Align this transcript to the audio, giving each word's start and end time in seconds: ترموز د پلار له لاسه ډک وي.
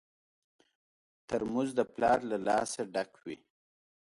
ترموز 1.27 1.69
د 1.79 1.81
پلار 1.93 2.19
له 2.31 2.37
لاسه 2.47 2.81
ډک 2.93 3.11
وي. 3.23 3.37